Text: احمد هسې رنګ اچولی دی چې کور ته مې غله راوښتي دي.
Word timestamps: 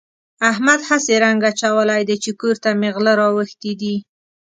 احمد 0.51 0.79
هسې 0.89 1.13
رنګ 1.25 1.39
اچولی 1.51 2.01
دی 2.09 2.15
چې 2.23 2.31
کور 2.39 2.55
ته 2.63 2.69
مې 2.79 2.89
غله 2.95 3.13
راوښتي 3.21 3.71
دي. 3.81 3.95